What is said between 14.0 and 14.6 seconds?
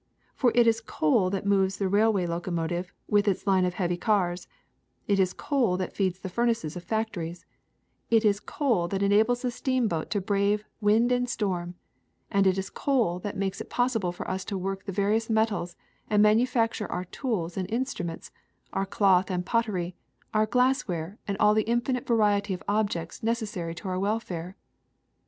for us to